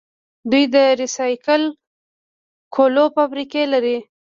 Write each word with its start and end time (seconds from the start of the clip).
دوی 0.51 0.63
د 0.73 0.77
ریسایکل 1.01 1.61
کولو 2.75 3.03
فابریکې 3.15 3.63
لري. 3.73 3.97